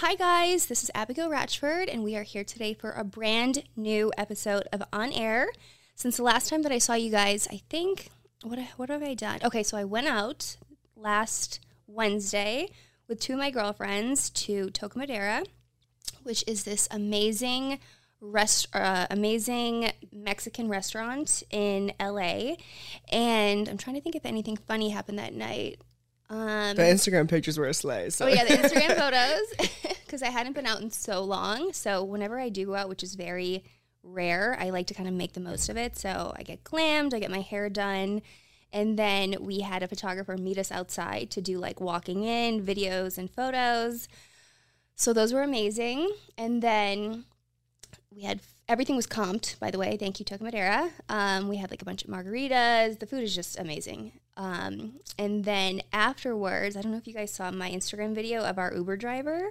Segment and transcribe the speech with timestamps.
[0.00, 0.66] Hi, guys.
[0.66, 4.82] This is Abigail Ratchford, and we are here today for a brand new episode of
[4.92, 5.48] On Air.
[5.94, 8.10] Since the last time that I saw you guys, I think,
[8.42, 9.40] what, what have I done?
[9.42, 10.58] Okay, so I went out
[10.96, 12.68] last Wednesday
[13.08, 15.44] with two of my girlfriends to Toca Madera,
[16.24, 17.78] which is this amazing
[18.20, 22.56] rest uh, amazing Mexican restaurant in LA.
[23.10, 25.80] And I'm trying to think if anything funny happened that night.
[26.28, 28.10] Um, The Instagram pictures were a slay.
[28.10, 31.72] So Oh yeah, the Instagram photos because I hadn't been out in so long.
[31.72, 33.64] So whenever I do go out, which is very
[34.02, 35.96] rare, I like to kind of make the most of it.
[35.96, 38.22] So I get glammed, I get my hair done,
[38.72, 43.18] and then we had a photographer meet us outside to do like walking in videos
[43.18, 44.08] and photos.
[44.94, 47.24] So those were amazing, and then
[48.14, 51.70] we had everything was comped by the way thank you Toca Madera um, we had
[51.70, 56.82] like a bunch of margaritas the food is just amazing um, and then afterwards i
[56.82, 59.50] don't know if you guys saw my instagram video of our uber driver.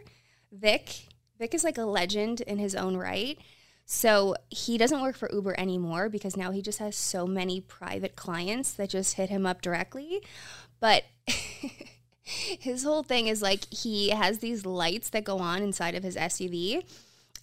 [0.51, 1.07] Vic
[1.39, 3.37] vic is like a legend in his own right.
[3.85, 8.15] So he doesn't work for uber anymore because now he just has so many private
[8.15, 10.23] clients that just hit him up directly.
[10.79, 11.03] But
[12.23, 16.15] his whole thing is like he has these lights that go on inside of his
[16.15, 16.83] suv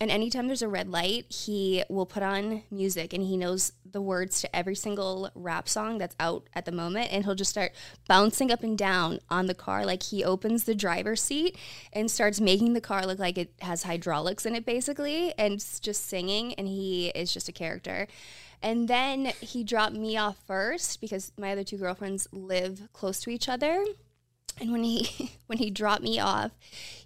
[0.02, 4.00] and anytime there's a red light, he will put on music and he knows the
[4.00, 7.12] words to every single rap song that's out at the moment.
[7.12, 7.70] And he'll just start
[8.08, 9.86] bouncing up and down on the car.
[9.86, 11.56] Like he opens the driver's seat
[11.92, 16.08] and starts making the car look like it has hydraulics in it, basically, and just
[16.08, 16.54] singing.
[16.54, 18.08] And he is just a character.
[18.60, 23.30] And then he dropped me off first because my other two girlfriends live close to
[23.30, 23.84] each other.
[24.60, 26.52] And when he when he dropped me off,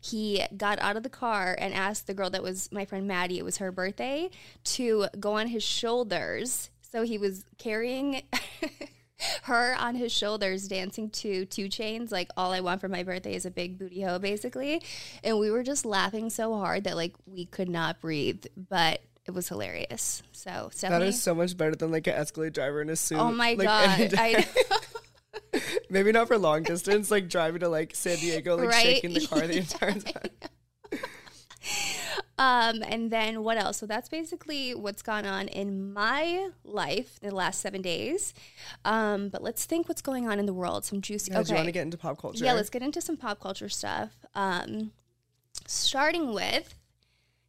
[0.00, 3.38] he got out of the car and asked the girl that was my friend Maddie,
[3.38, 4.30] it was her birthday,
[4.64, 6.70] to go on his shoulders.
[6.80, 8.22] So he was carrying
[9.42, 13.34] her on his shoulders dancing to 2 Chainz like all i want for my birthday
[13.34, 14.82] is a big booty hoe basically
[15.24, 19.32] and we were just laughing so hard that like we could not breathe but it
[19.32, 22.90] was hilarious so that Stephanie, is so much better than like an Escalade driver in
[22.90, 23.18] a suit.
[23.18, 24.14] oh my like, god.
[24.16, 24.46] I,
[25.88, 28.82] Maybe not for long distance, like driving to like San Diego, like Right?
[28.82, 30.30] shaking the car the entire time.
[32.38, 33.78] Um, and then what else?
[33.78, 38.34] So that's basically what's gone on in my life in the last seven days.
[38.84, 40.84] Um, but let's think what's going on in the world.
[40.84, 41.32] Some juicy.
[41.32, 42.44] Yeah, Do you want to get into pop culture?
[42.44, 44.10] Yeah, let's get into some pop culture stuff.
[44.34, 44.92] Um,
[45.66, 46.74] starting with,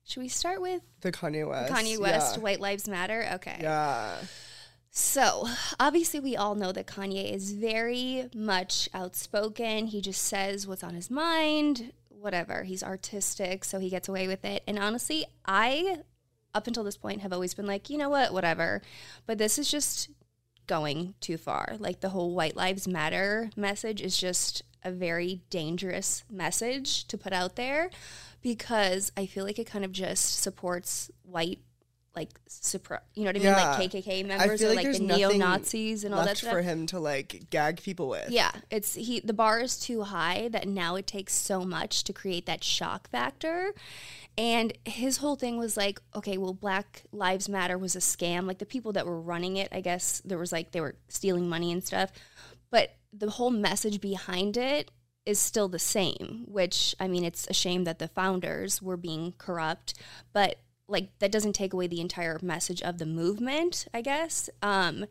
[0.06, 1.74] should we start with the Kanye West.
[1.74, 2.38] Kanye West?
[2.38, 2.44] Yeah.
[2.44, 3.28] White Lives Matter.
[3.34, 3.58] Okay.
[3.62, 4.16] yeah.
[5.00, 5.48] So,
[5.80, 9.86] obviously, we all know that Kanye is very much outspoken.
[9.86, 12.64] He just says what's on his mind, whatever.
[12.64, 14.64] He's artistic, so he gets away with it.
[14.66, 16.00] And honestly, I,
[16.56, 18.82] up until this point, have always been like, you know what, whatever.
[19.28, 20.10] But this is just
[20.66, 21.76] going too far.
[21.78, 27.34] Like, the whole White Lives Matter message is just a very dangerous message to put
[27.34, 27.92] out there
[28.42, 31.60] because I feel like it kind of just supports white.
[32.18, 33.48] Like, supra- you know what I mean?
[33.48, 33.78] Yeah.
[33.78, 36.52] Like KKK members or like like the neo Nazis and all that stuff.
[36.52, 38.32] for him to like gag people with.
[38.32, 39.20] Yeah, it's he.
[39.20, 43.08] The bar is too high that now it takes so much to create that shock
[43.12, 43.74] factor.
[44.36, 48.48] And his whole thing was like, okay, well, Black Lives Matter was a scam.
[48.48, 51.48] Like the people that were running it, I guess there was like they were stealing
[51.48, 52.12] money and stuff.
[52.72, 54.90] But the whole message behind it
[55.26, 56.46] is still the same.
[56.48, 59.94] Which I mean, it's a shame that the founders were being corrupt,
[60.34, 63.88] but like that doesn't take away the entire message of the movement.
[63.94, 64.50] I guess.
[64.62, 65.06] Um,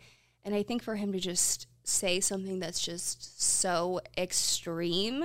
[0.44, 5.24] and I think for him to just say something that's just so extreme,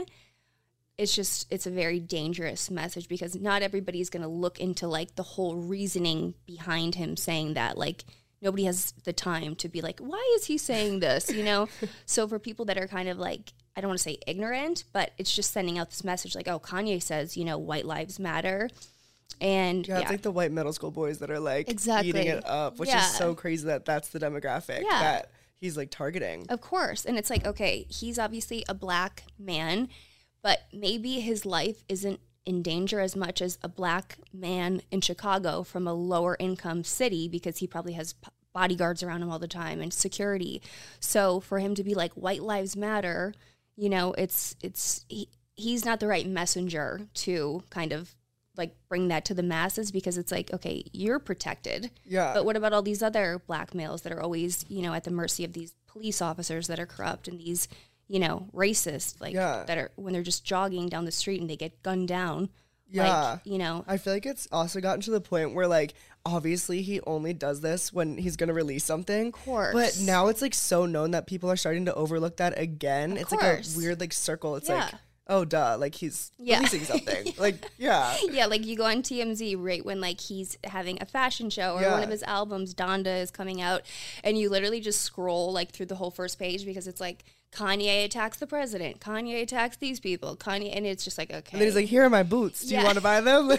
[0.98, 5.16] it's just it's a very dangerous message because not everybody's going to look into like
[5.16, 8.06] the whole reasoning behind him saying that like
[8.42, 11.68] nobody has the time to be like why is he saying this you know
[12.06, 15.12] so for people that are kind of like i don't want to say ignorant but
[15.18, 18.70] it's just sending out this message like oh kanye says you know white lives matter
[19.40, 22.10] and Yeah, yeah, it's like the white middle school boys that are like Exactly.
[22.10, 23.06] eating it up, which Yeah.
[23.06, 25.00] is so crazy that that's the demographic Yeah.
[25.02, 26.46] that he's like targeting.
[26.50, 27.06] Of course.
[27.06, 29.90] And it's like, okay, he's obviously a black man,
[30.42, 35.62] but maybe his life isn't in danger as much as a black man in Chicago
[35.62, 39.48] from a lower income city because he probably has p- bodyguards around him all the
[39.48, 40.62] time and security.
[41.00, 43.34] So for him to be like white lives matter,
[43.76, 48.16] you know, it's it's he, he's not the right messenger to kind of
[48.62, 51.92] like bring that to the masses because it's like, okay, you're protected.
[52.06, 52.34] Yeah.
[52.34, 55.12] But what about all these other black males that are always, you know, at the
[55.12, 57.68] mercy of these police officers that are corrupt and these,
[58.08, 59.64] you know, racist, like Yeah.
[59.68, 62.50] that are when they're just jogging down the street and they get gunned down.
[62.90, 63.32] Yeah.
[63.32, 65.94] Like, you know, I feel like it's also gotten to the point where like
[66.26, 69.28] obviously he only does this when he's gonna release something.
[69.28, 69.74] Of course.
[69.74, 73.18] But now it's like so known that people are starting to overlook that again.
[73.18, 74.56] it's like a weird like circle.
[74.58, 74.76] It's Yeah.
[74.86, 74.94] like
[75.28, 76.58] oh duh, like he's Yeah.
[76.58, 77.34] releasing something.
[77.38, 78.16] like yeah.
[78.30, 81.90] yeah, like you go on TMZ right when like he's having a fashion show or
[81.92, 83.82] one of his albums, Donda, is coming out,
[84.24, 87.24] and you literally just scroll like through the whole first page because it's like
[87.54, 91.50] Kanye attacks the president, Kanye attacks these people, Kanye, and it's just like okay.
[91.54, 92.64] And then he's like, "Here are my boots.
[92.66, 92.80] Do Yeah.
[92.80, 93.52] you want to buy them?"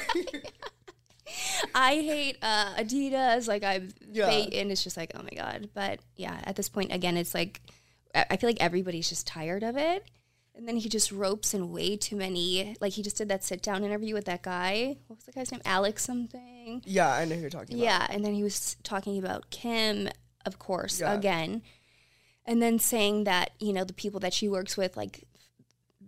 [1.75, 4.27] I hate uh, Adidas, like I, Yeah.
[4.27, 5.71] they, and it's just like oh my god.
[5.75, 7.61] But yeah, at this point again, it's like
[8.15, 10.05] I feel like everybody's just tired of it.
[10.55, 12.77] And then he just ropes in way too many.
[12.81, 14.97] Like he just did that sit down interview with that guy.
[15.07, 15.63] What was the guy's name?
[15.65, 16.83] Alex something.
[16.85, 17.83] yeah, I know who you're talking about.
[17.85, 20.09] Yeah, and then he was talking about Kim,
[20.45, 21.15] of course, Yeah.
[21.15, 21.63] again,
[22.45, 25.25] and then saying that you know the people that she works with, like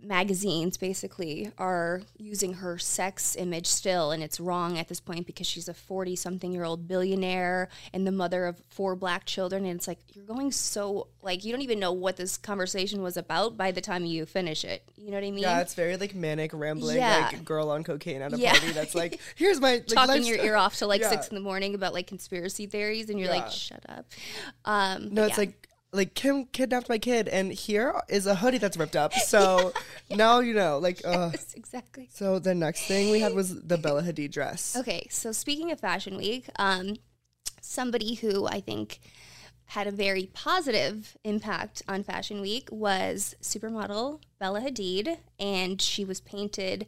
[0.05, 5.47] magazines, basically are using her sex image still, and it's wrong at this point because
[5.47, 10.25] she's a forty-something-year-old billionaire and the mother of four black children, and it's like you're
[10.25, 14.05] going so like you don't even know what this conversation was about by the time
[14.05, 14.83] you finish it.
[14.97, 15.39] You know what I mean?
[15.43, 17.31] Yeah, it's very like manic, rambling, Yeah.
[17.33, 18.53] like girl on cocaine at a Yeah.
[18.53, 18.73] party.
[18.73, 21.11] That's like, here's my like, Talking life your ear off till like Yeah.
[21.11, 24.07] six in the morning about like conspiracy theories, and you're like, "Shut up."
[24.65, 28.77] Um, No, it's like like Kim kidnapped my kid, and here is a hoodie that's
[28.77, 29.13] ripped up.
[29.25, 29.73] So
[30.11, 32.09] now you know, like, uh, Yes, exactly.
[32.13, 34.77] so the next thing we had was the Bella Hadid dress.
[34.77, 36.97] Okay, so speaking of Fashion Week, um,
[37.61, 39.01] somebody who I think
[39.67, 46.21] had a very positive impact on Fashion Week was supermodel Bella Hadid, and she was
[46.21, 46.87] painted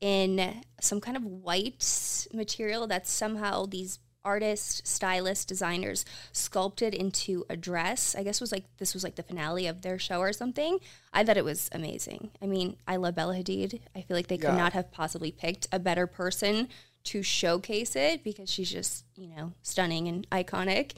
[0.00, 7.56] in some kind of white material that somehow these artists, stylists, designers sculpted into a
[7.56, 8.14] dress.
[8.14, 10.78] I guess was like this was like the finale of their show or something.
[11.12, 12.32] I thought it was amazing.
[12.42, 13.80] I mean, I love Bella Hadid.
[13.94, 16.68] I feel like they could not have possibly picked a better person
[17.04, 20.92] to showcase it because she's just, you know, stunning and iconic.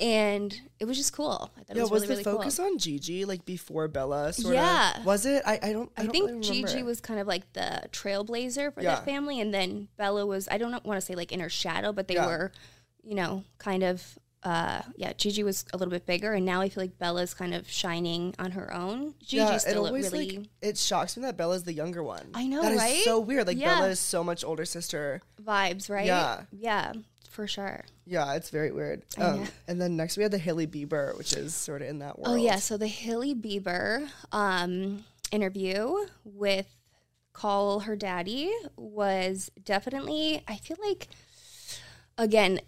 [0.00, 1.50] And it was just cool.
[1.56, 2.66] I thought Yeah, it was, was really, the really focus cool.
[2.66, 4.32] on Gigi like before Bella?
[4.32, 4.98] Sort Yeah.
[4.98, 5.04] Of?
[5.04, 5.42] Was it?
[5.44, 5.90] I, I don't.
[5.96, 8.94] I, I don't think really Gigi was kind of like the trailblazer for Yeah.
[8.94, 11.92] that family, and then Bella was I don't want to say like in her shadow,
[11.92, 12.26] but they Yeah.
[12.26, 12.52] were,
[13.04, 14.18] you know, kind of.
[14.42, 17.52] Uh, yeah, Gigi was a little bit bigger, and now I feel like Bella's kind
[17.52, 19.12] of shining on her own.
[19.20, 19.32] Gigi's
[19.66, 22.30] Yeah, it always really like it shocks me that Bella's the younger one.
[22.32, 23.02] I know, That is right?
[23.04, 23.46] so weird.
[23.46, 23.58] Like.
[23.60, 25.20] Bella is so much older sister.
[25.42, 26.06] vibes, right?
[26.06, 26.44] Yeah.
[26.52, 26.92] yeah,
[27.30, 27.84] for sure.
[28.04, 29.02] Yeah, it's very weird.
[29.16, 32.18] Um, and then next we had the Hailey Bieber, which is sort of in that
[32.18, 32.36] world.
[32.36, 35.94] Oh yeah, so the Hailey Bieber um, interview
[36.24, 36.66] with
[37.32, 40.42] Call Her Daddy was definitely.
[40.48, 41.08] I feel like,
[42.18, 42.60] again,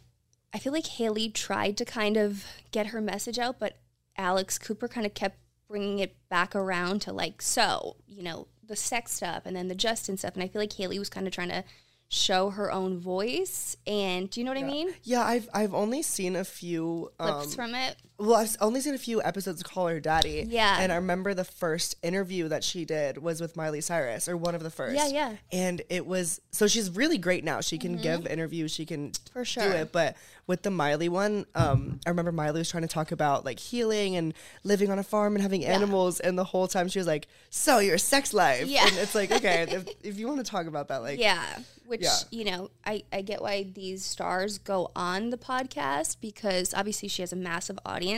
[0.54, 3.78] I feel like Hailey tried to kind of get her message out, but
[4.16, 5.38] Alex Cooper kind of kept
[5.68, 9.74] bringing it back around to like, so you know, the sex stuff and then the
[9.74, 11.64] Justin stuff, and I feel like Hailey was kind of trying to
[12.12, 13.76] show her own voice.
[13.86, 14.94] And do you know what I mean?
[15.02, 17.96] Yeah, I've I've only seen a few Clips um, from it.
[18.22, 20.46] Well, I've only seen a few episodes of Call Her Daddy.
[20.48, 20.78] Yeah.
[20.80, 24.54] And I remember the first interview that she did was with Miley Cyrus, or one
[24.54, 24.94] of the first.
[24.96, 25.36] Yeah, yeah.
[25.50, 27.60] And it was so she's really great now.
[27.60, 29.32] She can give interviews, she can Mm-hmm.
[29.32, 29.72] For do sure.
[29.72, 29.92] it.
[29.92, 30.16] But
[30.46, 34.14] with the Miley one, um, I remember Miley was trying to talk about like healing
[34.16, 34.34] and
[34.64, 37.78] living on a farm and having animals, and the whole time she was like, "So
[37.78, 38.86] your sex life." Yeah.
[38.86, 41.44] And it's like, okay, if, if you want to talk about that, like, Yeah,
[41.86, 42.16] which Yeah.
[42.30, 47.22] you know, I I get why these stars go on the podcast because obviously she
[47.22, 48.11] has a massive audience,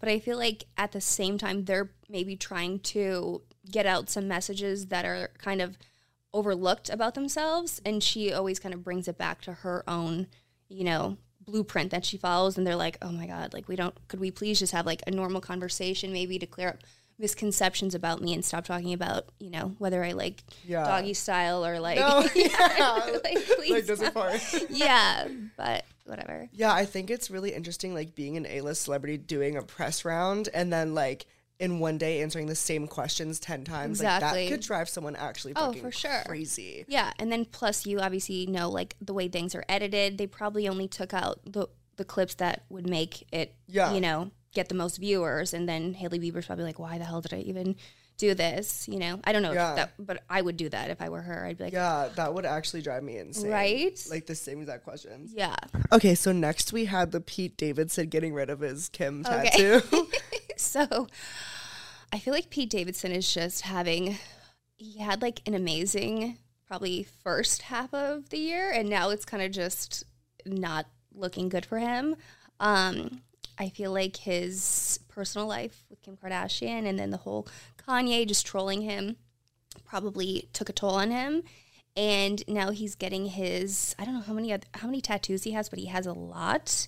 [0.00, 4.26] but I feel like at the same time they're maybe trying to get out some
[4.28, 5.76] messages that are kind of
[6.32, 10.26] overlooked about themselves and she always kind of brings it back to her own,
[10.68, 13.94] you know, blueprint that she follows and they're like, "Oh my god, like we don't
[14.08, 16.78] could we please just have like a normal conversation maybe to clear up
[17.18, 20.84] misconceptions about me and stop talking about, you know, whether I like Yeah.
[20.84, 23.18] doggy style or like No, yeah.
[23.24, 24.14] like, please like doesn't stop.
[24.14, 24.40] part.
[24.70, 26.48] yeah, but whatever.
[26.52, 30.48] Yeah, I think it's really interesting, like being an A-list celebrity doing a press round
[30.52, 31.26] and then like
[31.58, 34.00] in one day answering the same questions ten times.
[34.02, 34.44] Like Exactly.
[34.48, 36.22] that could drive someone actually Oh, for sure.
[36.26, 36.84] crazy.
[36.88, 40.18] Yeah, and then plus you obviously know like the way things are edited.
[40.18, 43.92] They probably only took out the the clips that would make it, Yeah.
[43.92, 45.52] you know, get the most viewers.
[45.52, 47.76] And then Hailey Bieber's probably like, why the hell did I even
[48.20, 48.86] do this?
[48.88, 49.70] You know, I don't know, Yeah.
[49.70, 51.44] if that, but I would do that if I were her.
[51.46, 53.50] I'd be like, Yeah, that would actually drive me insane.
[53.50, 53.98] Right?
[54.10, 55.32] Like the same exact questions.
[55.34, 55.56] yeah.
[55.92, 59.80] Okay, so next we had the Pete Davidson getting rid of his Kim Okay.
[59.80, 60.06] tattoo.
[60.56, 61.08] so
[62.12, 64.18] I feel like Pete Davidson is just having
[64.76, 69.42] he had like an amazing probably first half of the year and now it's kind
[69.42, 70.04] of just
[70.46, 72.16] not looking good for him.
[72.60, 73.20] Um
[73.58, 77.46] I feel like his personal life with Kim Kardashian and then the whole
[77.86, 79.16] Kanye just trolling him
[79.84, 81.42] probably took a toll on him.
[81.96, 85.52] And now he's getting his I don't know how many oth- how many tattoos he
[85.52, 86.86] has, but he has a lot.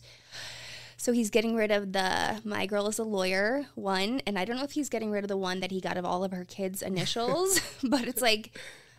[0.96, 4.56] So he's getting rid of the my girl is a lawyer one, and I don't
[4.56, 6.44] know if he's getting rid of the one that he got of all of her
[6.44, 8.56] kids' initials, but it's like,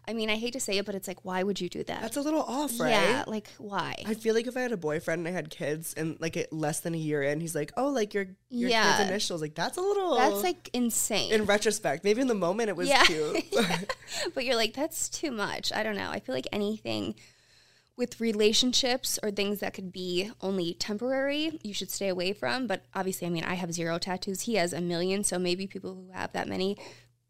[0.08, 2.02] I mean, I hate to say it, but it's like, why would you do that?
[2.02, 2.90] That's a little off, right?
[2.90, 3.96] Yeah, like why?
[4.06, 6.52] I feel like if I had a boyfriend and I had kids and like it
[6.52, 8.98] less than a year in, he's like, "Oh, like your your Yeah.
[8.98, 10.16] kids' initials." Like that's a little.
[10.16, 11.32] That's like insane.
[11.32, 12.04] in retrospect.
[12.04, 13.04] Maybe in the moment it was Yeah.
[13.06, 13.46] cute.
[14.34, 15.72] but you're like, that's too much.
[15.72, 16.10] I don't know.
[16.10, 17.16] I feel like anything
[17.96, 22.66] with relationships or things that could be only temporary, you should stay away from.
[22.66, 24.42] But obviously, I mean, I have zero tattoos.
[24.42, 25.24] He has a million.
[25.24, 26.76] So maybe people who have that many,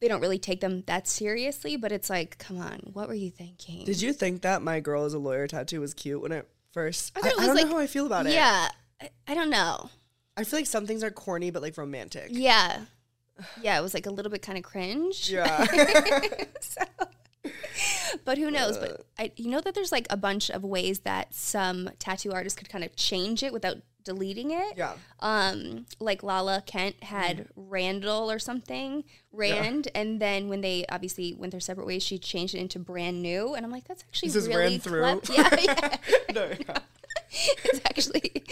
[0.03, 1.77] they don't really take them that seriously.
[1.77, 3.86] But it's like, come on, what were you thinking?
[3.86, 7.13] Did you think that my girl is a lawyer tattoo was cute when it first?
[7.15, 8.33] I I, it I don't like- know how I feel about it.
[8.33, 8.67] yeah.
[9.01, 9.89] I, I don't know.
[10.36, 12.27] I feel like some things are corny but like romantic.
[12.31, 12.81] Yeah.
[13.63, 15.27] Yeah, it was like a little bit kind of cringe.
[15.31, 15.65] Yeah.
[16.60, 16.81] so,
[18.25, 18.77] but who knows?
[18.77, 18.95] But uh.
[19.17, 22.69] I, you know that there's like a bunch of ways that some tattoo artists could
[22.69, 24.74] kind of change it without deleting it.
[24.77, 24.93] yeah.
[25.19, 31.51] Um, like Lala Kent had Randall or something, Rand, and then when they obviously went
[31.51, 34.36] their separate ways, she changed it into brand new, and I'm like, that's actually This
[34.36, 35.01] is really ran through.
[35.01, 35.55] clever.
[35.63, 36.33] Yeah, yeah.
[36.33, 36.79] No, yeah.
[37.36, 38.43] it's actually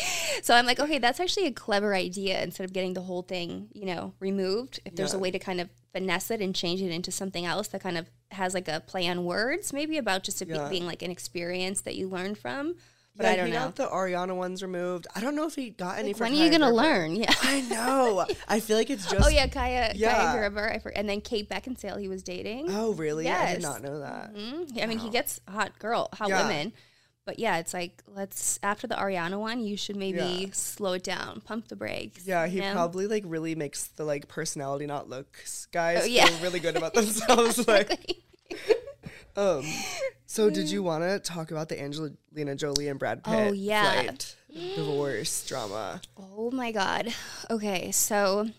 [0.42, 3.68] so i'm like okay that's actually a clever idea instead of getting the whole thing
[3.74, 6.92] you know removed if there's a way to kind of finesse it and change it
[6.92, 10.42] into something else that kind of has like a play on words maybe about just
[10.42, 12.76] it be- being like an experience that you learn from
[13.16, 15.08] but Yeah, i don't he know got the Ariana ones removed.
[15.16, 16.14] I don't know if he got any.
[16.14, 16.76] for when are you Kaia gonna Gerber.
[16.78, 18.26] learn yeah I know.
[18.48, 19.26] I feel like it's just.
[19.26, 20.34] oh yeah kaia Yeah.
[20.34, 23.28] kaia gerber I and then kate beckinsale he was dating Oh really?
[23.28, 23.54] I Yes.
[23.56, 24.34] did not know that.
[24.36, 24.82] Mhm.
[24.82, 26.42] i mean he gets hot girl hot Yeah.
[26.48, 26.74] women
[27.26, 30.48] but yeah it's like let's after the ariana one you should maybe Yeah.
[30.54, 32.74] slow it down pump the brakes Yeah, he you know?
[32.74, 36.26] probably like really makes the like personality not looks guys Oh, yeah.
[36.26, 37.68] feel really good about themselves.
[37.68, 38.18] like,
[39.36, 39.66] um,
[40.26, 44.02] so did you want to talk about the Angelina Jolie and Brad Pitt Oh, yeah.
[44.04, 44.36] flight
[44.76, 46.02] divorce drama?
[46.18, 47.14] Oh my God.
[47.50, 48.50] Okay, so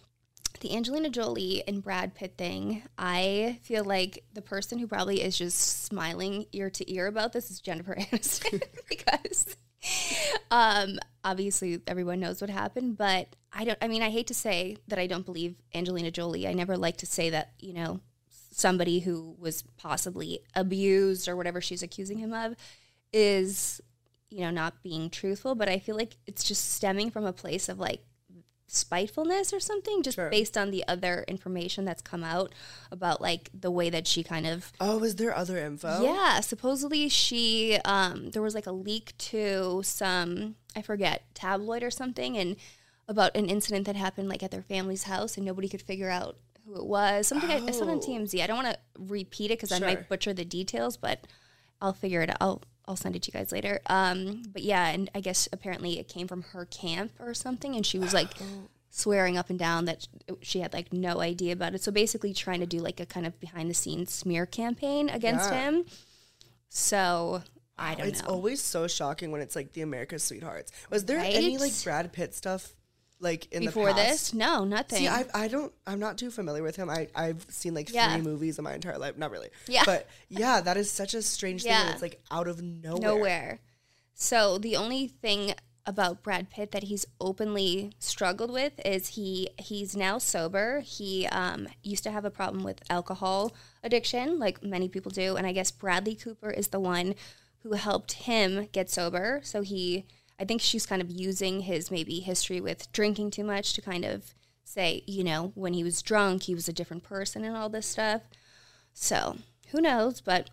[0.60, 5.36] the Angelina Jolie and Brad Pitt thing, I feel like the person who probably is
[5.36, 9.56] just smiling ear to ear about this is Jennifer Aniston because
[10.50, 14.76] um, obviously everyone knows what happened, but I don't, I mean, I hate to say
[14.88, 16.46] that I don't believe Angelina Jolie.
[16.46, 18.00] I never like to say that, you know,
[18.52, 22.54] somebody who was possibly abused or whatever she's accusing him of
[23.12, 23.80] is
[24.28, 27.68] you know not being truthful but i feel like it's just stemming from a place
[27.68, 28.00] of like
[28.66, 30.30] spitefulness or something just Sure.
[30.30, 32.54] based on the other information that's come out
[32.90, 36.02] about like the way that she kind of Oh, is there other info?
[36.02, 41.90] yeah supposedly she um there was like a leak to some i forget tabloid or
[41.90, 42.56] something and
[43.08, 46.36] about an incident that happened like at their family's house and nobody could figure out
[46.66, 48.00] who it was something I, I saw on Oh.
[48.00, 51.26] tmz i don't want to repeat it because i might butcher the details but
[51.80, 53.78] i'll figure it out i'll I'll send it to you guys later.
[53.86, 57.86] Um, but yeah, and I guess apparently it came from her camp or something, and
[57.86, 58.26] she was like
[58.90, 60.08] swearing up and down that
[60.40, 61.82] she had like no idea about it.
[61.84, 65.48] So basically, trying to do like a kind of behind the scenes smear campaign against
[65.52, 65.60] Yeah.
[65.70, 65.84] him.
[66.68, 67.42] So
[67.78, 68.24] I don't It's know.
[68.24, 70.72] It's always so shocking when it's like the America's Sweethearts.
[70.90, 72.74] Was there any like Brad Pitt stuff
[73.22, 74.08] like in Before the past?
[74.10, 74.98] this, no, nothing.
[74.98, 76.90] See, I, I don't, I'm not too familiar with him.
[76.90, 78.12] I, I've seen like Yeah.
[78.12, 79.16] three movies in my entire life.
[79.16, 79.48] Not really.
[79.66, 79.84] Yeah.
[79.86, 81.72] But yeah, that is such a strange thing.
[81.72, 81.82] Yeah.
[81.84, 83.00] And it's like out of nowhere.
[83.00, 83.60] nowhere.
[84.14, 89.96] So the only thing about Brad Pitt that he's openly struggled with is he he's
[89.96, 90.80] now sober.
[90.80, 93.52] He um, used to have a problem with alcohol
[93.82, 97.14] addiction, like many people do, and I guess Bradley Cooper is the one
[97.64, 99.40] who helped him get sober.
[99.42, 100.04] So he,
[100.42, 104.04] I think she's kind of using his maybe history with drinking too much to kind
[104.04, 104.34] of
[104.64, 107.86] say, you know, when he was drunk, he was a different person and all this
[107.86, 108.22] stuff.
[108.92, 109.36] So
[109.68, 110.20] who knows?
[110.20, 110.50] But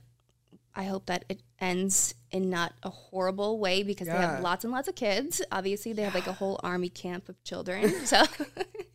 [0.75, 4.71] I hope that it ends in not a horrible way because they have lots and
[4.71, 5.41] lots of kids.
[5.51, 7.91] Obviously, they have like a whole army camp of children.
[8.05, 8.21] So,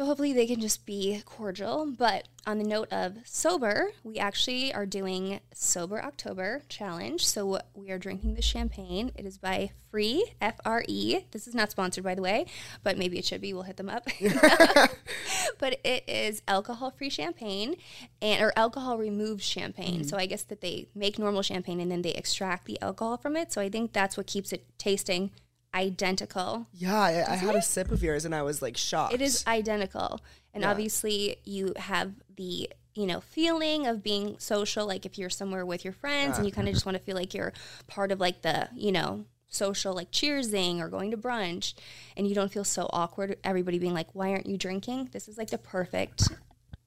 [0.00, 1.84] so hopefully they can just be cordial.
[1.84, 7.26] But on the note of sober, we actually are doing Sober October challenge.
[7.26, 9.12] So we are drinking the champagne.
[9.14, 11.26] It is by Free F R E.
[11.32, 12.46] This is not sponsored, by the way,
[12.82, 13.52] but maybe it should be.
[13.52, 14.06] We'll hit them up.
[15.58, 17.76] but it is alcohol free champagne
[18.22, 19.96] and or alcohol removed champagne.
[20.00, 20.08] Mm-hmm.
[20.08, 23.36] So I guess that they make normal champagne and then they extract the alcohol from
[23.36, 23.52] it.
[23.52, 25.30] So I think that's what keeps it tasting
[25.74, 26.66] identical.
[26.72, 29.14] Yeah, I, I had a sip of yours and I was like shocked.
[29.14, 30.20] It is identical.
[30.52, 30.70] And Yeah.
[30.70, 35.84] obviously you have the you know feeling of being social like if you're somewhere with
[35.84, 37.52] your friends and you kind of just want to feel like you're
[37.86, 41.74] part of like the you know social like cheersing or going to brunch
[42.16, 45.38] and you don't feel so awkward everybody being like why aren't you drinking this is
[45.38, 46.32] like the perfect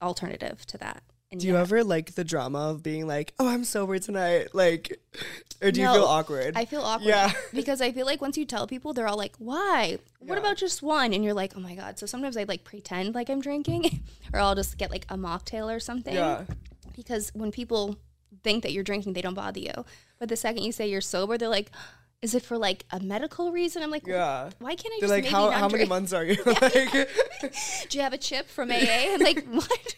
[0.01, 1.01] alternative to that
[1.33, 4.49] And Do you yeah, ever like the drama of being like, "Oh, I'm sober tonight,"
[4.53, 5.01] like,
[5.63, 6.55] or do you feel awkward?
[6.55, 7.31] I feel awkward Yeah.
[7.55, 9.97] because I feel like once you tell people, they're all like, "Why?
[10.19, 10.41] What Yeah.
[10.41, 13.31] about just one?" And you're like, "Oh my god!" So sometimes I like pretend like
[13.31, 16.13] I'm drinking, or I'll just get like a mocktail or something.
[16.13, 16.43] yeah,
[16.95, 17.97] Because when people
[18.43, 19.85] think that you're drinking, they don't bother you.
[20.19, 21.71] But the second you say you're sober, they're like,
[22.23, 24.49] "Is it for like a medical reason?" I'm like, yeah.
[24.59, 26.91] Why can't I They're just like, maybe "How how many months are you?" like,
[27.89, 28.75] Do you have a chip from AA?
[29.13, 29.95] I'm like, what?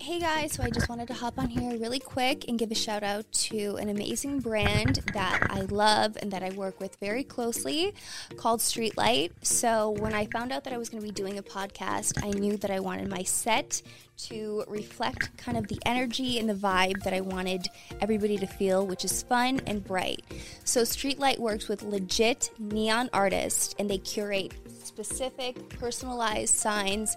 [0.00, 2.74] hey guys, so I just wanted to hop on here really quick and give a
[2.74, 7.22] shout out to an amazing brand that I love and that I work with very
[7.22, 7.94] closely
[8.36, 9.30] called Streetlyte.
[9.42, 12.30] So when I found out that I was going to be doing a podcast, I
[12.30, 13.82] knew that I wanted my set
[14.16, 17.66] to reflect kind of the energy and the vibe that I wanted
[18.00, 20.24] everybody to feel, which is fun and bright.
[20.64, 24.52] So Streetlyte works with legit neon artists and they curate
[24.94, 27.16] specific personalized signs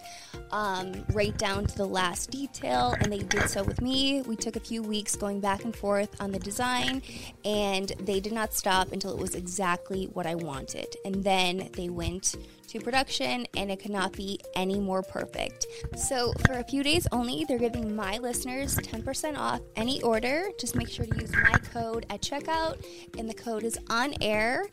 [0.52, 4.22] um, right down to the last detail and they did so with me.
[4.22, 7.02] We took a few weeks going back and forth on the design
[7.44, 10.96] and they did not stop until it was exactly what i wanted.
[11.04, 12.36] And then they went
[12.68, 15.68] to production and it could not be any more perfect.
[15.98, 20.48] So for a few days only they're giving my listeners 10% off any order.
[20.58, 22.86] Just make sure to use my code at checkout
[23.18, 24.66] and the code is on air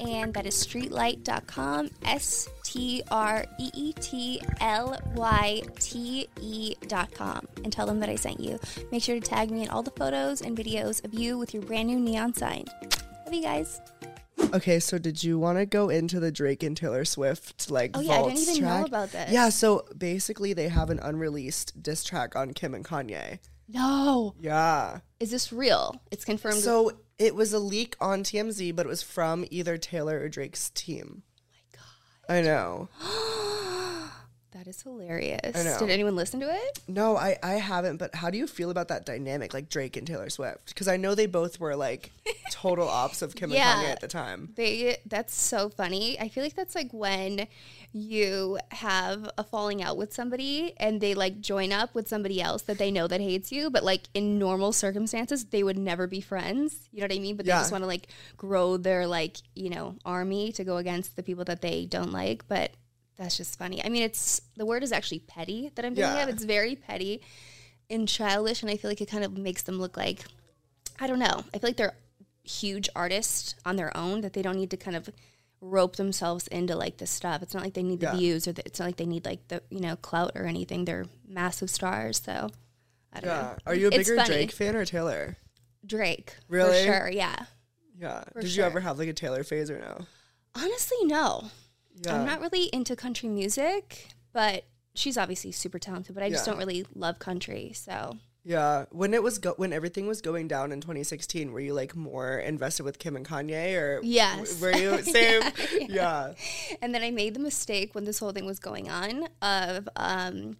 [0.00, 7.12] and that is streetlyte.com s t r e e t l y t e dot
[7.12, 8.58] com and tell them that I sent you.
[8.92, 11.62] Make sure to tag me in all the photos and videos of you with your
[11.62, 12.64] brand new neon sign.
[13.24, 13.80] Love you guys.
[14.54, 18.00] okay, so did you want to go into the Drake and Taylor Swift like Oh
[18.00, 18.80] yeah, I didn't even track?
[18.80, 19.30] know about this.
[19.32, 23.40] Yeah, so basically they have an unreleased diss track on Kim and Kanye.
[23.68, 24.34] No.
[24.40, 25.00] Yeah.
[25.20, 26.00] Is this real?
[26.10, 26.56] It's confirmed.
[26.60, 30.70] So it was a leak on TMZ, but it was from either Taylor or Drake's
[30.70, 31.22] team.
[32.28, 32.88] I know.
[34.52, 35.54] that is hilarious.
[35.54, 35.78] I know.
[35.78, 36.80] Did anyone listen to it?
[36.88, 40.06] No, I, I haven't, but how do you feel about that dynamic, like Drake and
[40.06, 40.68] Taylor Swift?
[40.68, 42.10] Because I know they both were like
[42.50, 43.78] total ops of Kim Yeah.
[43.78, 44.52] and Kanye at the time.
[44.56, 46.18] They that's so funny.
[46.18, 47.46] I feel like that's like when
[47.92, 52.62] you have a falling out with somebody and they like join up with somebody else
[52.62, 56.20] that they know that hates you, but like in normal circumstances they would never be
[56.20, 56.88] friends.
[56.92, 57.36] You know what I mean?
[57.36, 57.60] But they Yeah.
[57.60, 61.44] just want to like grow their like, you know, army to go against the people
[61.44, 62.72] that they don't like, but
[63.18, 63.84] that's just funny.
[63.84, 66.22] I mean, it's the word is actually petty that I'm thinking Yeah.
[66.22, 66.28] of.
[66.28, 67.20] It's very petty
[67.90, 70.20] and childish and I feel like it kind of makes them look like
[71.00, 71.44] I don't know.
[71.54, 71.94] I feel like they're
[72.44, 75.08] huge artists on their own that they don't need to kind of
[75.60, 77.42] rope themselves into like this stuff.
[77.42, 78.16] It's not like they need the Yeah.
[78.16, 80.84] views or the, it's not like they need like the you know clout or anything.
[80.84, 82.48] They're massive stars, so
[83.12, 83.40] I don't Yeah.
[83.42, 83.56] know.
[83.66, 84.16] Are you a bigger.
[84.24, 85.36] Drake fan or Taylor?
[85.86, 86.84] Drake, Really?
[86.84, 87.46] For sure, yeah.
[87.98, 88.24] Yeah.
[88.32, 88.62] For Did sure.
[88.64, 90.06] you ever have like a Taylor phase or no?
[90.54, 91.50] Honestly, no.
[92.04, 92.14] Yeah.
[92.20, 96.14] I'm not really into country music, but she's obviously super talented.
[96.14, 96.52] But I just Yeah.
[96.52, 100.72] don't really love country, so Yeah, when it was go- when everything was going down
[100.72, 104.58] in 2016, were you like more invested with Kim and Kanye, or Yes.
[104.60, 105.42] were you same?
[105.80, 106.32] Yeah, yeah,
[106.80, 110.56] And then I made the mistake when this whole thing was going on of um,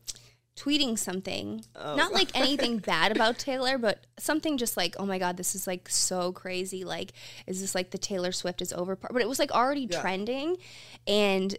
[0.59, 1.94] tweeting something, Oh.
[1.97, 5.66] not like anything bad about Taylor, but something just like, oh my God, this is
[5.66, 6.85] like so crazy.
[6.85, 7.12] Like,
[7.47, 9.12] is this like the Taylor Swift is over part?
[9.12, 10.01] But it was like already Yeah.
[10.01, 10.57] trending.
[11.07, 11.57] And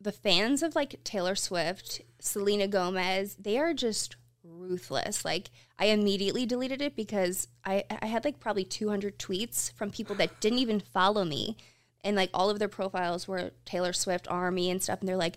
[0.00, 5.24] the fans of like Taylor Swift, Selena Gomez, they are just ruthless.
[5.24, 10.16] Like I immediately deleted it because I I had like probably 200 tweets from people
[10.16, 11.56] that didn't even follow me
[12.04, 15.36] and like all of their profiles were Taylor Swift army and stuff and they're like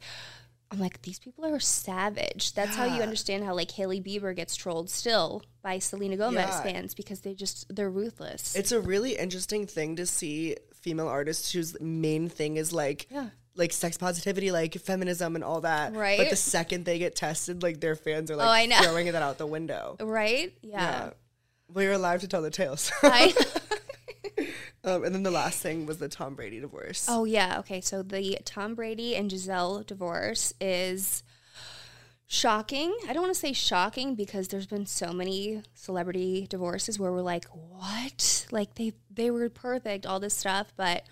[0.76, 2.54] I'm like these people are savage.
[2.54, 6.62] That's how you understand how like Hailey Bieber gets trolled still by Selena Gomez Yeah.
[6.64, 8.56] fans because they just they're ruthless.
[8.56, 13.30] it's a really interesting thing to see female artists whose main thing is like Yeah.
[13.56, 15.96] like sex positivity, like feminism and all that.
[15.96, 16.18] Right.
[16.18, 18.82] But the second they get tested, like their fans are oh, like Oh, I know.
[18.84, 19.96] throwing that out the window.
[20.02, 20.54] right?
[20.62, 20.82] Yeah.
[20.82, 21.10] Yeah.
[21.74, 22.92] Well, you're alive to tell the tales.
[23.02, 23.34] I
[24.86, 27.08] um, and then the last thing was the Tom Brady divorce.
[27.10, 27.82] Oh yeah, okay.
[27.82, 31.24] So the Tom Brady and Gisele divorce is
[32.28, 32.96] shocking.
[33.08, 37.22] I don't want to say shocking because there's been so many celebrity divorces where we're
[37.22, 41.04] like, "What?" Like they they were perfect, all this stuff, but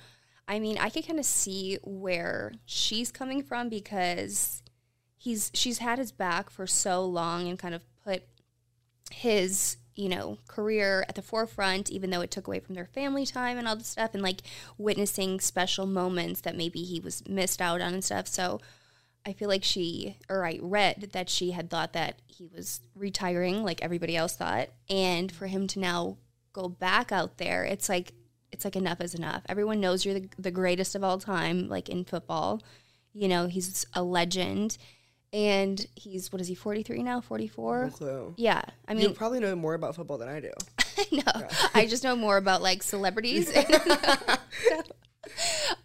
[0.48, 4.62] I mean, I could kind of see where she's coming from because
[5.18, 8.24] he's she's had his back for so long and kind of put
[9.12, 13.26] his you know career at the forefront even though it took away from their family
[13.26, 14.42] time and all this stuff and like
[14.78, 18.28] witnessing special moments that maybe he was missed out on and stuff.
[18.28, 18.60] So
[19.26, 23.64] i feel like she or i read that she had thought that he was retiring
[23.64, 24.70] like everybody else thought.
[24.90, 26.18] And for him to now
[26.52, 28.14] go back out there it's like
[28.52, 29.42] it's like enough is enough.
[29.50, 32.62] Everyone knows you're the, the greatest of all time like in football.
[33.14, 34.78] You know he's a legend
[35.34, 38.34] and he's what is he 43 now 44 No clue.
[38.38, 40.52] yeah i mean you probably know more about football than I do.
[41.12, 41.24] no
[41.74, 43.52] i just know more about like celebrities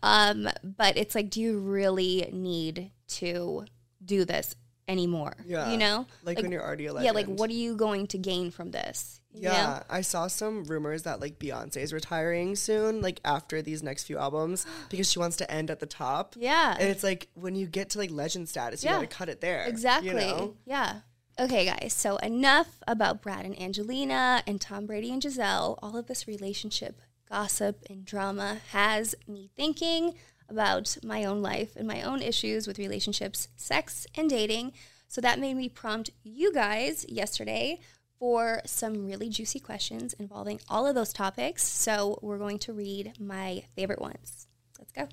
[0.03, 3.65] um but it's like do you really need to
[4.05, 4.55] do this
[4.87, 5.71] anymore Yeah.
[5.71, 7.07] you know Like, when you're already a legend.
[7.07, 9.41] yeah like what are you going to gain from this know?
[9.53, 14.05] Yeah, I saw some rumors that like Beyonce is retiring soon, like after these next
[14.05, 16.35] few albums, because she wants to end at the top.
[16.37, 18.97] yeah And it's like when you get to like legend status, you Yeah.
[18.97, 19.65] gotta cut it there.
[19.67, 20.09] Exactly.
[20.11, 20.57] You know?
[20.65, 21.01] Yeah.
[21.41, 21.93] Okay, guys.
[21.95, 25.79] So enough about Brad and Angelina and Tom Brady and Gisele.
[25.83, 30.15] All of this relationship gossip and drama has me thinking
[30.49, 34.73] about my own life and my own issues with relationships, sex, and dating.
[35.07, 37.81] So that made me prompt you guys yesterday
[38.19, 41.63] for some really juicy questions involving all of those topics.
[41.65, 44.47] So we're going to read my favorite ones.
[44.79, 45.09] Let's go.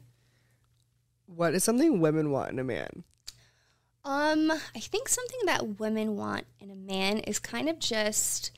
[1.28, 3.04] What is something women want in a man?
[4.04, 8.52] Um, I think something that women want in a man is kind of just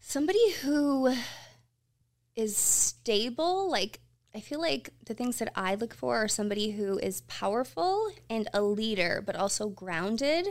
[0.00, 1.14] somebody who
[2.34, 3.70] is stable.
[3.70, 4.00] Like,
[4.34, 8.48] I feel like the things that I look for are somebody who is powerful and
[8.54, 10.48] a leader, but also grounded.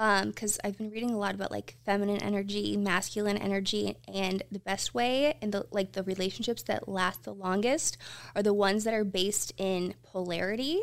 [0.00, 4.60] Um, because I've been reading a lot about like feminine energy, masculine energy, and the
[4.60, 7.98] best way and the like the relationships that last the longest
[8.36, 10.80] are the ones that are based in polarity.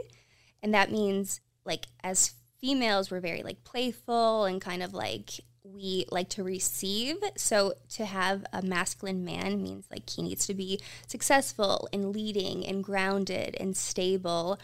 [0.62, 6.06] And that means like as females we're very like playful and kind of like we
[6.12, 7.17] like to receive.
[7.38, 12.65] So to have a masculine man means like he needs to be successful and leading
[12.65, 14.60] and grounded and stable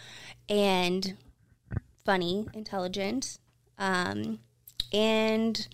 [0.48, 1.18] and
[2.06, 3.38] funny, intelligent.
[3.82, 4.40] Um,
[4.94, 5.68] and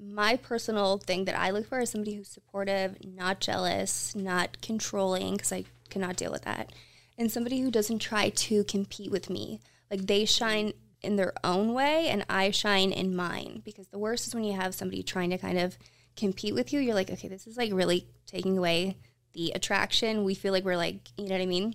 [0.00, 5.34] my personal thing that I look for is somebody who's supportive, not jealous, not controlling,
[5.34, 6.72] because I cannot deal with that,
[7.16, 9.60] and somebody who doesn't try to compete with me.
[9.90, 13.62] Like they shine in their own way, and I shine in mine.
[13.64, 15.78] Because the worst is when you have somebody trying to kind of
[16.16, 16.80] compete with you.
[16.80, 18.96] You're like, okay, this is like really taking away
[19.32, 20.24] the attraction.
[20.24, 21.74] We feel like we're like, you know what I mean,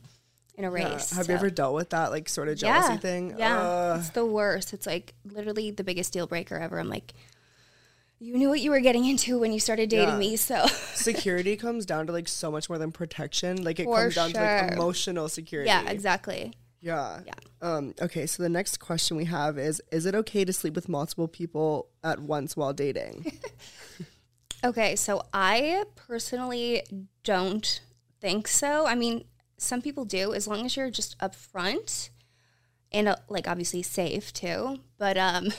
[0.55, 0.93] in a Yeah.
[0.93, 1.11] race.
[1.11, 3.35] Have So- you ever dealt with that like sort of jealousy yeah, thing?
[3.37, 3.99] Yeah, Ugh.
[3.99, 4.73] it's the worst.
[4.73, 6.79] It's like literally the biggest deal breaker ever.
[6.79, 7.13] I'm like,
[8.19, 10.17] you knew what you were getting into when you started dating Yeah.
[10.17, 10.35] me.
[10.37, 13.63] So security comes down to like so much more than protection.
[13.63, 15.67] Like it For comes down to like emotional security.
[15.69, 16.53] yeah, exactly.
[16.79, 17.21] Yeah.
[17.25, 17.33] Yeah.
[17.61, 20.87] Um, okay, so the next question we have is Is it okay to sleep with
[20.89, 23.31] multiple people at once while dating?
[24.65, 26.83] Okay, so I personally
[27.25, 27.81] don't
[28.21, 28.85] think so.
[28.87, 29.25] I mean,
[29.57, 32.09] some people do, as long as you're just upfront
[32.91, 34.79] and uh, like obviously safe too.
[34.97, 35.49] But um,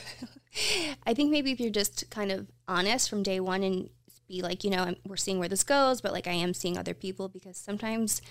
[1.06, 3.90] I think maybe if you're just kind of honest from day one and
[4.28, 6.78] be like, you know, I'm, we're seeing where this goes, but like I am seeing
[6.78, 8.22] other people because sometimes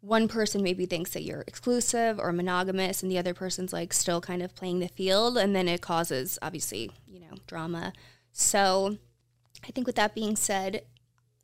[0.00, 4.20] one person maybe thinks that you're exclusive or monogamous and the other person's like still
[4.20, 7.92] kind of playing the field and then it causes obviously, you know, drama.
[8.32, 8.96] So
[9.66, 10.82] I think with that being said,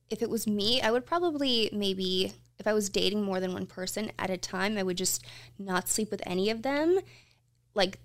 [0.09, 2.33] if it was me, I would probably maybe
[2.67, 5.25] if I was dating more than one person at a time, I would just
[5.57, 6.99] not sleep with any of them
[7.77, 8.01] like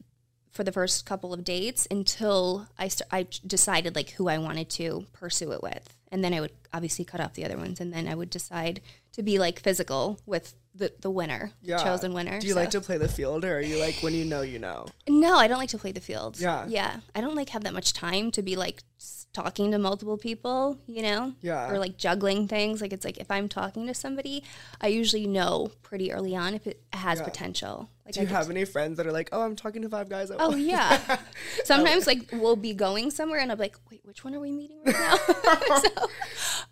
[0.52, 4.70] for the first couple of dates until I st- I decided like who I wanted
[4.72, 5.98] to pursue it with.
[6.12, 8.82] And then I would obviously cut off the other ones and then I would decide
[9.14, 11.78] to be like physical with the the winner, Yeah.
[11.84, 12.40] chosen winner.
[12.40, 14.42] Do you So- like to play the field or are you like when you know
[14.42, 14.86] you know?
[15.10, 16.40] no, I don't like to play the field.
[16.40, 16.68] Yeah.
[16.68, 17.00] Yeah.
[17.16, 18.84] I don't like have that much time to be like
[19.34, 21.34] talking to multiple people, you know?
[21.42, 21.72] Yeah.
[21.72, 22.82] Or like juggling things.
[22.82, 24.44] Like it's like if I'm talking to somebody,
[24.82, 27.26] I usually know pretty early on if it has Yeah.
[27.26, 27.90] potential.
[28.06, 30.32] Like Do you have any friends that are like, Oh, I'm talking to five guys
[30.32, 31.18] at Oh yeah.
[31.64, 34.82] Sometimes like we'll be going somewhere and I'm like, wait, which one are we meeting
[34.86, 35.16] right now?
[35.80, 35.90] so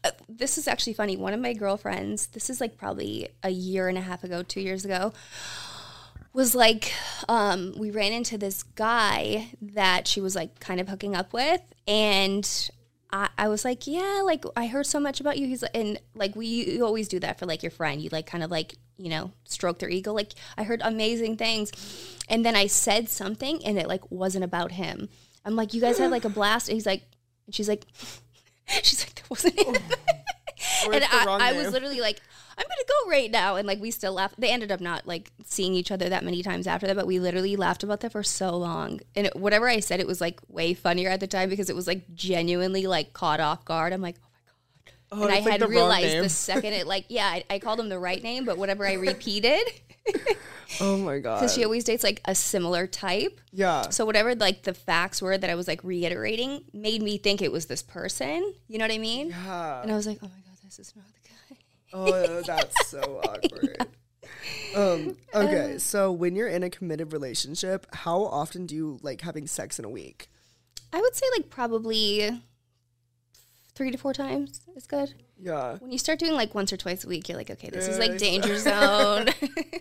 [0.03, 1.15] uh, this is actually funny.
[1.15, 4.59] One of my girlfriends, this is like probably a year and a half ago, two
[4.61, 5.13] years ago,
[6.33, 6.93] was like,
[7.27, 11.61] um, we ran into this guy that she was like kind of hooking up with,
[11.87, 12.69] and
[13.11, 15.47] I, I was like, yeah, like I heard so much about you.
[15.47, 18.01] He's like, and like we you always do that for like your friend.
[18.01, 20.13] You like kind of like you know stroke their ego.
[20.13, 21.71] Like I heard amazing things,
[22.29, 25.09] and then I said something, and it like wasn't about him.
[25.45, 26.69] I'm like, you guys had like a blast.
[26.69, 27.03] And he's like,
[27.45, 27.85] and she's like,
[28.83, 29.55] she's like, that wasn't.
[30.85, 32.21] And I, I was literally like,
[32.57, 34.35] I'm gonna go right now, and like we still laughed.
[34.39, 37.19] They ended up not like seeing each other that many times after that, but we
[37.19, 38.99] literally laughed about that for so long.
[39.15, 41.75] And it, whatever I said, it was like way funnier at the time because it
[41.75, 43.93] was like genuinely like caught off guard.
[43.93, 44.17] I'm like,
[45.11, 45.21] oh my god.
[45.21, 47.89] Oh, and I like, had realized the second it like yeah I, I called him
[47.89, 49.61] the right name, but whatever I repeated
[50.79, 51.39] Oh my god.
[51.39, 53.39] because she always dates like a similar type.
[53.51, 53.89] yeah.
[53.89, 57.51] So whatever like the facts were that I was like reiterating made me think it
[57.51, 58.53] was this person.
[58.67, 59.29] You know what I mean?
[59.29, 59.81] Yeah.
[59.81, 61.61] And I was like, oh my god, this is not the guy.
[61.93, 63.87] Oh, that's so awkward.
[64.75, 69.47] Um, okay, so when you're in a committed relationship, how often do you like having
[69.47, 70.29] sex in a week?
[70.93, 72.41] I would say like probably
[73.79, 75.13] three to four times is good.
[75.41, 75.77] Yeah.
[75.77, 77.97] When you start doing like once or twice a week, you're like, okay, this is
[77.97, 79.27] like danger zone.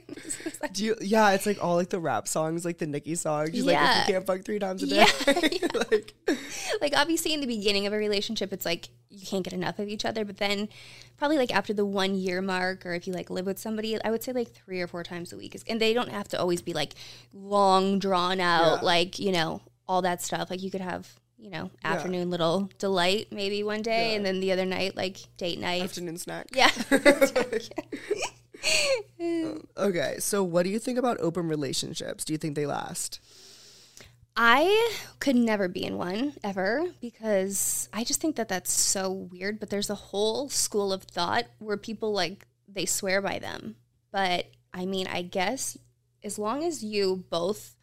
[0.73, 0.95] Do you?
[1.01, 3.51] Yeah, it's like all like the rap songs, like the Nicki songs.
[3.53, 4.03] She's like, Yeah.
[4.03, 6.15] if you can't fuck three times a day, Yeah, like,
[6.81, 9.89] like obviously in the beginning of a relationship it's like you can't get enough of
[9.89, 10.69] each other but then
[11.17, 14.11] probably like after the one year mark or if you like live with somebody i
[14.11, 16.39] would say like three or four times a week is, and they don't have to
[16.39, 16.95] always be like
[17.33, 18.87] long drawn out Yeah.
[18.87, 23.29] like you know all that stuff like you could have you know afternoon little delight
[23.31, 24.17] maybe one day Yeah.
[24.17, 26.47] and then the other night like date night afternoon snack.
[26.53, 26.71] yeah
[29.21, 32.25] uh, Okay, so what do you think about open relationships?
[32.25, 33.21] Do you think they last?
[34.37, 39.59] I could never be in one ever because I just think that that's so weird.
[39.61, 43.77] But there's a whole school of thought where people like they swear by them.
[44.13, 45.77] But I mean, I guess
[46.25, 47.75] as long as you both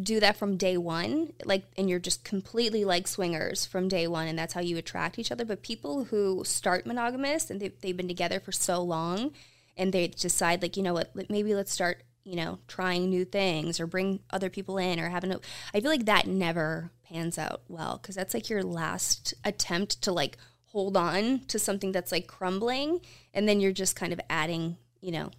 [0.00, 4.28] do that from day one, like, and you're just completely like swingers from day one,
[4.28, 5.44] and that's how you attract each other.
[5.44, 9.32] But people who start monogamous and they, they've been together for so long
[9.76, 13.80] and they decide, like, you know what, maybe let's start, you know, trying new things
[13.80, 15.40] or bring other people in or having a,
[15.72, 20.12] I feel like that never pans out well because that's like your last attempt to
[20.12, 23.00] like hold on to something that's like crumbling
[23.32, 25.30] and then you're just kind of adding, you know,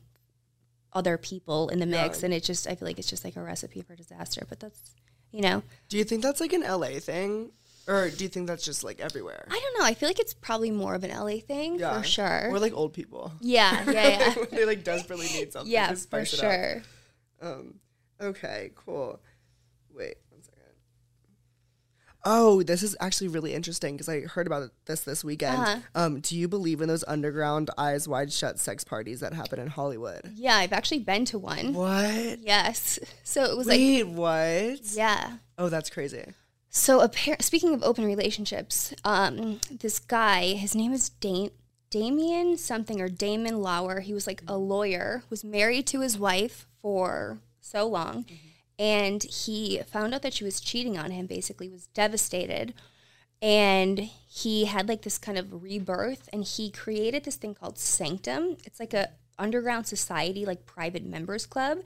[0.97, 2.25] other people in the mix Yeah.
[2.25, 4.41] and it just I feel like it's just like a recipe for disaster.
[4.49, 4.81] But that's
[5.31, 7.51] you know, Do you think that's like an LA thing,
[7.87, 9.45] or do you think that's just like everywhere?
[9.51, 9.85] I don't know.
[9.85, 12.49] I feel like it's probably more of an LA thing for sure.
[12.51, 13.31] We're like old people.
[13.41, 14.45] yeah, yeah, yeah.
[14.51, 15.71] they like desperately need something.
[15.71, 16.51] yeah, for spice it up.
[16.51, 16.83] sure.
[17.41, 17.73] Um,
[18.21, 19.19] okay, cool.
[22.25, 22.57] Wait one second.
[22.57, 25.57] Oh, this is actually really interesting because I heard about this this weekend.
[25.61, 25.79] Uh-huh.
[25.95, 29.67] Um, do you believe in those underground, eyes wide shut sex parties that happen in
[29.67, 30.21] Hollywood?
[30.35, 31.73] Yeah, I've actually been to one.
[31.73, 32.39] What?
[32.39, 32.99] Yes.
[33.23, 34.79] So it was like Wait, what?
[34.93, 35.37] yeah.
[35.57, 36.23] Oh, that's crazy.
[36.69, 41.51] So, appar- speaking of open relationships, um, this guy, his name is da-
[41.89, 44.01] Damien something or Damon Lawner.
[44.01, 48.25] He was like a lawyer, was married to his wife for so long,
[48.79, 51.25] and he found out that she was cheating on him.
[51.25, 52.73] Basically, was devastated,
[53.41, 58.57] and he had like this kind of rebirth, and he created this thing called Sanctum.
[58.65, 59.09] It's like a
[59.39, 61.79] underground society, like private members club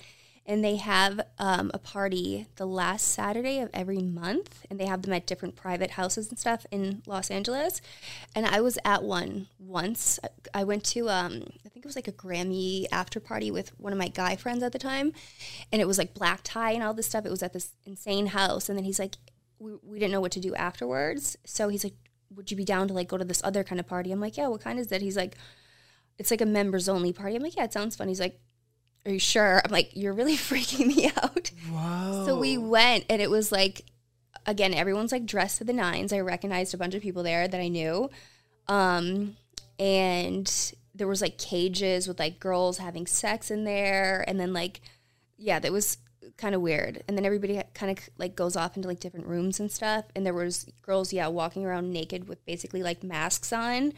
[0.46, 5.04] and they have um, a party the last Saturday of every month, and they have
[5.04, 7.82] them at different private houses and stuff in Los Angeles.
[8.36, 10.20] And I was at one once.
[10.54, 13.94] I went to, um, I think it was like a Grammy after party with one
[13.94, 15.14] of my guy friends at the time,
[15.72, 17.26] and it was like black tie and all this stuff.
[17.26, 19.16] It was at this insane house, and then he's like,
[19.60, 21.94] we, we didn't know what to do afterwards, so he's like,
[22.36, 24.12] would you be down to like go to this other kind of party?
[24.12, 24.48] I'm like, yeah.
[24.48, 25.02] What kind is that?
[25.02, 25.36] He's like,
[26.18, 27.36] it's like a members only party.
[27.36, 28.08] I'm like, yeah, it sounds fun.
[28.08, 28.40] He's like,
[29.06, 29.62] are you sure?
[29.64, 31.52] I'm like, you're really freaking me out.
[32.26, 33.84] So we went, and it was like,
[34.46, 36.14] again, everyone's like dressed to the nines.
[36.14, 38.10] I recognized a bunch of people there that I knew.
[38.68, 39.36] Um,
[39.80, 44.24] and there was like cages with like girls having sex in there.
[44.28, 44.82] And then, like,
[45.38, 45.98] yeah, that was
[46.38, 47.04] kind of weird.
[47.08, 50.06] And then everybody kind of like goes off into like different rooms and stuff.
[50.16, 53.94] And there was girls, yeah, walking around naked with basically like masks on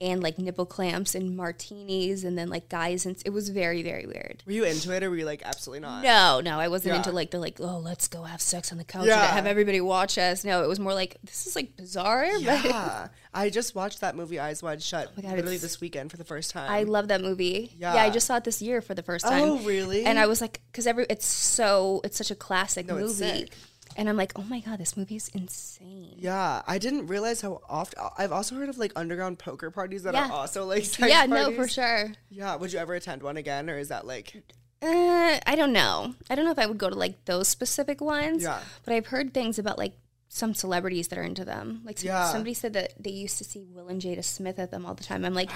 [0.00, 4.04] and like nipple clamps and martinis and then like guys and it was very very
[4.06, 6.02] weird Were you into it or were you like absolutely not?
[6.02, 6.98] no, no, I wasn't Yeah.
[6.98, 9.22] into like the like, oh, let's go have sex on the couch Yeah.
[9.24, 10.44] and have everybody watch us.
[10.44, 12.26] No, it was more like this is like bizarre.
[12.34, 13.08] But Yeah.
[13.32, 16.24] I just watched that movie Eyes Wide Shut Oh God, literally this weekend for the
[16.24, 16.70] first time.
[16.70, 17.72] I love that movie.
[17.78, 17.94] Yeah.
[17.94, 18.02] Yeah.
[18.02, 19.42] I just saw it this year for the first time.
[19.42, 20.04] Oh, really?
[20.04, 23.48] And I was like, because every it's so it's such a classic No, movie.
[23.96, 26.14] And I'm like, oh my god, this movie is insane.
[26.18, 27.98] Yeah, I didn't realize how often.
[28.18, 30.26] I've also heard of like underground poker parties that Yeah.
[30.28, 32.12] are also like sex yeah, no, for sure.
[32.30, 34.42] Yeah, would you ever attend one again, or is that like?
[34.82, 36.14] Uh, I don't know.
[36.30, 38.42] I don't know if I would go to like those specific ones.
[38.42, 38.60] Yeah.
[38.84, 39.94] But I've heard things about like
[40.28, 41.80] some celebrities that are into them.
[41.84, 42.26] Like some, Yeah.
[42.30, 45.02] somebody said that they used to see Will and Jada Smith at them all the
[45.04, 45.24] time.
[45.24, 45.50] I'm like,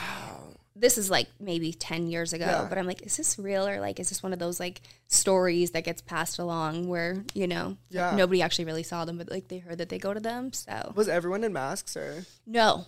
[0.80, 2.66] this is like maybe 10 years ago, Yeah.
[2.68, 5.72] but I'm like, is this real or like, is this one of those like stories
[5.72, 8.16] that gets passed along where, you know, Yeah.
[8.16, 10.52] nobody actually really saw them, but like they heard that they go to them.
[10.52, 12.24] So Was everyone in masks or?
[12.46, 12.86] no,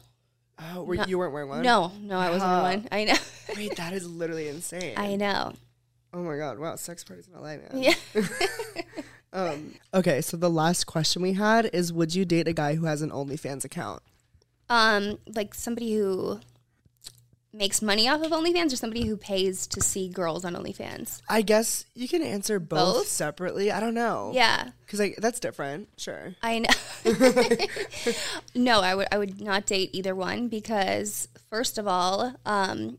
[0.74, 1.62] Oh, were, you weren't wearing one.
[1.62, 2.60] no, no, I wasn't Huh.
[2.62, 2.88] one.
[2.92, 3.14] I know.
[3.56, 4.94] Wait, that is literally insane.
[4.96, 5.52] I know.
[6.14, 6.58] oh my god!
[6.58, 7.70] Wow, sex parties in LA, man.
[7.74, 7.94] Yeah.
[9.34, 9.74] Um.
[9.94, 13.00] Okay, so the last question we had is: Would you date a guy who has
[13.00, 14.02] an OnlyFans account?
[14.68, 16.38] Um, like somebody who
[17.52, 21.20] makes money off of OnlyFans or somebody who pays to see girls on OnlyFans.
[21.28, 23.08] I guess you can answer both, Both?
[23.08, 23.70] separately.
[23.70, 24.32] I don't know.
[24.34, 25.88] Yeah, because like that's different.
[25.98, 26.34] Sure.
[26.42, 26.68] I know.
[28.54, 32.98] no, I would I would not date either one because first of all, um,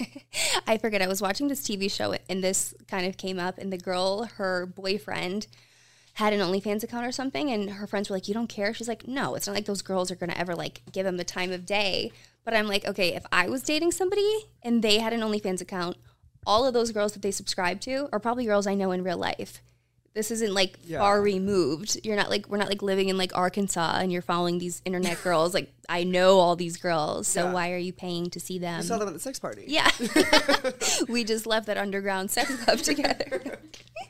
[0.66, 1.00] I forget.
[1.02, 4.24] I was watching this TV show and this kind of came up, and the girl,
[4.36, 5.46] her boyfriend,
[6.16, 8.88] had an OnlyFans account or something, and her friends were like, "You don't care?" She's
[8.88, 11.52] like, "No, it's not like those girls are gonna ever like give him the time
[11.52, 12.12] of day."
[12.46, 15.96] But I'm like, okay, if I was dating somebody and they had an OnlyFans account,
[16.46, 19.18] all of those girls that they subscribe to are probably girls I know in real
[19.18, 19.60] life.
[20.16, 21.00] This isn't like Yeah.
[21.00, 22.00] far removed.
[22.02, 25.22] You're not like we're not like living in like Arkansas and you're following these internet
[25.22, 25.52] girls.
[25.52, 27.52] Like I know all these girls, so Yeah.
[27.52, 28.78] why are you paying to see them?
[28.80, 29.64] I saw them at the sex party.
[29.68, 29.90] Yeah.
[31.08, 33.58] we just left that underground sex club together.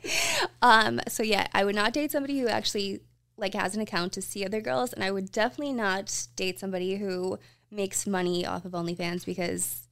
[0.61, 3.01] um, so yeah, I would not date somebody who actually
[3.35, 6.95] like has an account to see other girls, and I would definitely not date somebody
[6.95, 7.37] who
[7.69, 9.86] makes money off of OnlyFans because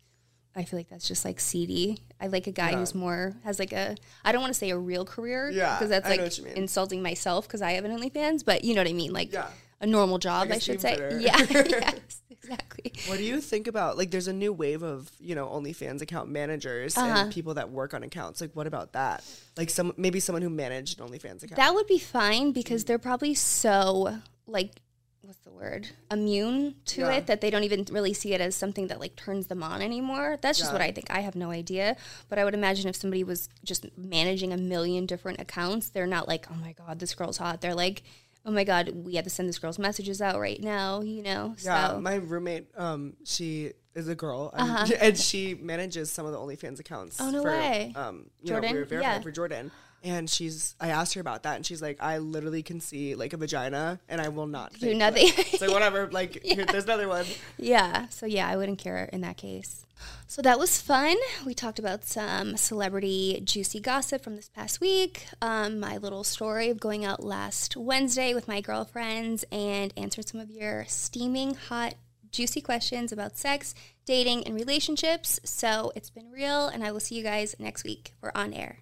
[0.55, 1.99] I feel like that's just like seedy.
[2.21, 2.77] I like a guy Yeah.
[2.77, 5.89] who's more has like a I don't want to say a real career Yeah, because
[5.89, 6.53] that's I like what you mean.
[6.57, 9.47] insulting myself because I have an OnlyFans, but you know what I mean, like Yeah.
[9.81, 10.95] a normal job, Like a I should say.
[10.95, 11.19] steam fitter.
[11.19, 12.93] Yeah, yes, exactly.
[13.07, 16.29] What do you think about like there's a new wave of, you know, OnlyFans account
[16.29, 17.23] managers Uh-huh.
[17.23, 18.39] and people that work on accounts.
[18.39, 19.23] Like what about that?
[19.57, 21.57] Like some maybe someone who managed an OnlyFans account.
[21.57, 24.81] That would be fine because they're probably so like
[25.25, 27.13] what's the word immune to Yeah.
[27.13, 29.81] it that they don't even really see it as something that like turns them on
[29.81, 30.37] anymore.
[30.41, 30.73] That's just Yeah.
[30.73, 31.09] what I think.
[31.09, 31.95] I have no idea,
[32.29, 36.27] but I would imagine if somebody was just managing a million different accounts, they're not
[36.27, 38.03] like, "Oh my god, this girl's hot." They're like,
[38.45, 41.55] "Oh my god, we have to send this girl's messages out right now," you know.
[41.59, 46.33] yeah, so my roommate, um, she is a girl, um, and she manages some of
[46.33, 47.19] the OnlyFans accounts.
[47.19, 47.29] Uh-huh.
[47.29, 47.93] Oh, no for, way.
[47.95, 48.73] Um, you know, Jordan?
[48.73, 49.21] we were verified Yeah.
[49.21, 49.71] for Jordan,
[50.05, 50.75] and she's.
[50.79, 53.99] I asked her about that, and she's like, I literally can see like a vagina,
[54.07, 55.27] and I will not do nothing.
[55.27, 56.09] It's like whatever.
[56.15, 57.25] Like here, there's another one.
[57.57, 58.07] Yeah.
[58.09, 59.85] So yeah, I wouldn't care in that case.
[60.27, 61.15] So that was fun.
[61.45, 65.25] We talked about some celebrity juicy gossip from this past week.
[65.41, 70.39] Um, my little story of going out last Wednesday with my girlfriends and answered some
[70.39, 71.95] of your steaming hot
[72.31, 73.73] juicy questions about sex,
[74.05, 75.39] dating, and relationships.
[75.43, 78.13] So it's been real, and I will see you guys next week.
[78.21, 78.79] We're on air.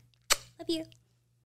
[0.59, 0.85] Love you.